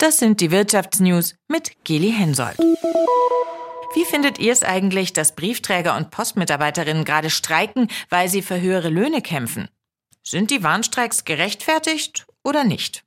[0.00, 2.58] Das sind die Wirtschaftsnews mit Geli Hensoldt.
[2.58, 8.88] Wie findet ihr es eigentlich, dass Briefträger und Postmitarbeiterinnen gerade streiken, weil sie für höhere
[8.88, 9.68] Löhne kämpfen?
[10.22, 13.04] Sind die Warnstreiks gerechtfertigt oder nicht?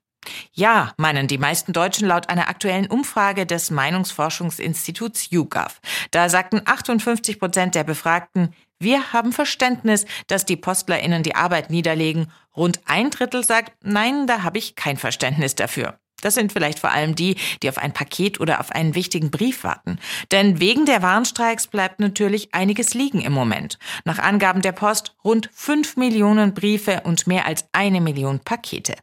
[0.51, 5.81] Ja, meinen die meisten Deutschen laut einer aktuellen Umfrage des Meinungsforschungsinstituts YouGov.
[6.11, 12.31] Da sagten 58 Prozent der Befragten, wir haben Verständnis, dass die PostlerInnen die Arbeit niederlegen.
[12.55, 15.97] Rund ein Drittel sagt, nein, da habe ich kein Verständnis dafür.
[16.23, 19.63] Das sind vielleicht vor allem die, die auf ein Paket oder auf einen wichtigen Brief
[19.63, 19.99] warten.
[20.31, 23.77] Denn wegen der Warnstreiks bleibt natürlich einiges liegen im Moment.
[24.05, 28.95] Nach Angaben der Post rund fünf Millionen Briefe und mehr als eine Million Pakete.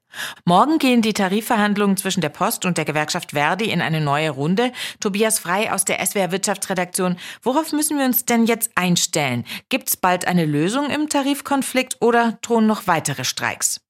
[0.45, 4.73] Morgen gehen die Tarifverhandlungen zwischen der Post und der Gewerkschaft Verdi in eine neue Runde.
[4.99, 7.17] Tobias Frei aus der SWR Wirtschaftsredaktion.
[7.43, 9.45] Worauf müssen wir uns denn jetzt einstellen?
[9.69, 13.81] Gibt es bald eine Lösung im Tarifkonflikt oder drohen noch weitere Streiks?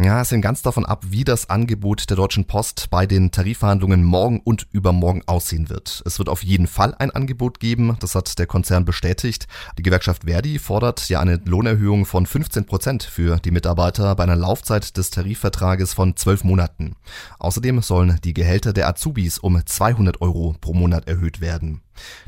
[0.00, 4.04] Ja, es hängt ganz davon ab, wie das Angebot der Deutschen Post bei den Tarifverhandlungen
[4.04, 6.04] morgen und übermorgen aussehen wird.
[6.06, 9.48] Es wird auf jeden Fall ein Angebot geben, das hat der Konzern bestätigt.
[9.76, 14.36] Die Gewerkschaft Verdi fordert ja eine Lohnerhöhung von 15 Prozent für die Mitarbeiter bei einer
[14.36, 16.94] Laufzeit des Tarifvertrages von zwölf Monaten.
[17.40, 21.80] Außerdem sollen die Gehälter der Azubis um 200 Euro pro Monat erhöht werden.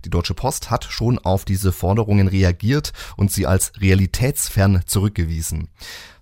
[0.04, 5.68] Die Deutsche Post hat schon auf diese Forderungen reagiert und sie als realitätsfern zurückgewiesen.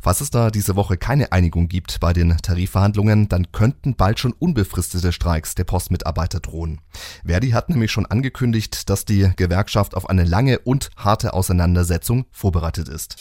[0.00, 4.32] Falls es da diese Woche keine Einigung gibt bei den Tarifverhandlungen, dann könnten bald schon
[4.32, 6.80] unbefristete Streiks der Postmitarbeiter drohen.
[7.26, 12.88] Verdi hat nämlich schon angekündigt, dass die Gewerkschaft auf eine lange und harte Auseinandersetzung vorbereitet
[12.88, 13.16] ist.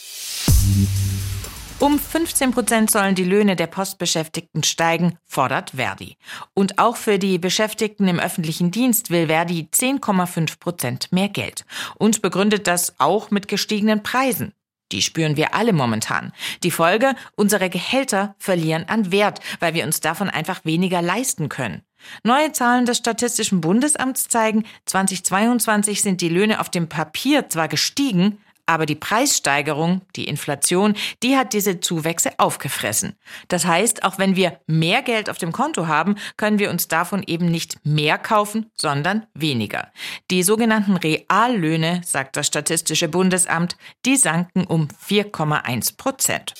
[1.80, 6.16] Um 15 Prozent sollen die Löhne der Postbeschäftigten steigen, fordert Verdi.
[6.52, 11.64] Und auch für die Beschäftigten im öffentlichen Dienst will Verdi 10,5 Prozent mehr Geld
[11.96, 14.54] und begründet das auch mit gestiegenen Preisen.
[14.90, 16.32] Die spüren wir alle momentan.
[16.64, 21.82] Die Folge, unsere Gehälter verlieren an Wert, weil wir uns davon einfach weniger leisten können.
[22.24, 28.38] Neue Zahlen des Statistischen Bundesamts zeigen, 2022 sind die Löhne auf dem Papier zwar gestiegen,
[28.68, 33.16] aber die Preissteigerung, die Inflation, die hat diese Zuwächse aufgefressen.
[33.48, 37.22] Das heißt, auch wenn wir mehr Geld auf dem Konto haben, können wir uns davon
[37.26, 39.90] eben nicht mehr kaufen, sondern weniger.
[40.30, 46.54] Die sogenannten Reallöhne, sagt das Statistische Bundesamt, die sanken um 4,1 Prozent.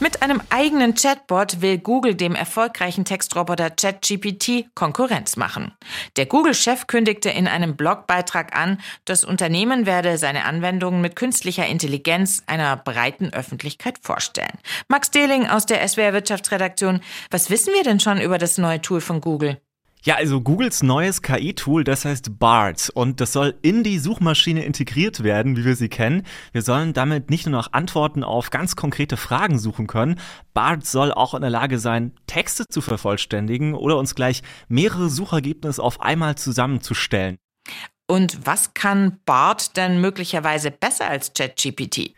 [0.00, 5.72] Mit einem eigenen Chatbot will Google dem erfolgreichen Textroboter ChatGPT Konkurrenz machen.
[6.16, 12.44] Der Google-Chef kündigte in einem Blogbeitrag an, das Unternehmen werde seine Anwendungen mit künstlicher Intelligenz
[12.46, 14.58] einer breiten Öffentlichkeit vorstellen.
[14.86, 17.00] Max Dehling aus der SWR Wirtschaftsredaktion,
[17.32, 19.60] was wissen wir denn schon über das neue Tool von Google?
[20.04, 25.24] Ja, also Googles neues KI-Tool, das heißt BART und das soll in die Suchmaschine integriert
[25.24, 26.24] werden, wie wir sie kennen.
[26.52, 30.20] Wir sollen damit nicht nur nach Antworten auf ganz konkrete Fragen suchen können.
[30.54, 35.82] BART soll auch in der Lage sein, Texte zu vervollständigen oder uns gleich mehrere Suchergebnisse
[35.82, 37.38] auf einmal zusammenzustellen.
[38.06, 42.14] Und was kann BART denn möglicherweise besser als ChatGPT?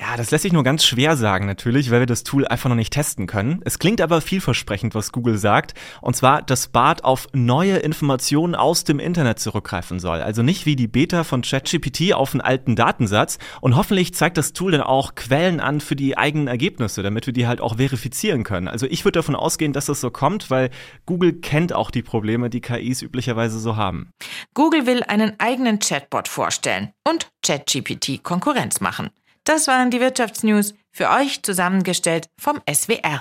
[0.00, 2.76] Ja, das lässt sich nur ganz schwer sagen natürlich, weil wir das Tool einfach noch
[2.76, 3.60] nicht testen können.
[3.66, 5.74] Es klingt aber vielversprechend, was Google sagt.
[6.00, 10.22] Und zwar, dass BART auf neue Informationen aus dem Internet zurückgreifen soll.
[10.22, 13.38] Also nicht wie die Beta von ChatGPT auf einen alten Datensatz.
[13.60, 17.34] Und hoffentlich zeigt das Tool dann auch Quellen an für die eigenen Ergebnisse, damit wir
[17.34, 18.68] die halt auch verifizieren können.
[18.68, 20.70] Also ich würde davon ausgehen, dass das so kommt, weil
[21.04, 24.08] Google kennt auch die Probleme, die KIs üblicherweise so haben.
[24.54, 29.10] Google will einen eigenen Chatbot vorstellen und ChatGPT Konkurrenz machen.
[29.44, 33.18] Das waren die Wirtschaftsnews für euch zusammengestellt vom SWR.